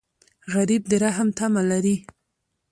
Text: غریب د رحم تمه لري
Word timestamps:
غریب 0.53 0.83
د 0.91 0.93
رحم 1.03 1.27
تمه 1.37 1.61
لري 1.71 1.95